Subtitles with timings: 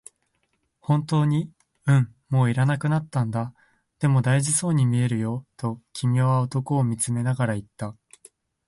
[0.81, 1.53] 「本当に？」、
[1.85, 3.53] 「うん、もう要らなくなったんだ」、
[4.01, 7.95] 「でも、大事そうに見えるよ」と君は男を見つめながら言った。